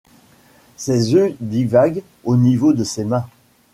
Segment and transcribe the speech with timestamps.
[0.77, 3.27] Ses yeux divaguent au niveau de ses mains.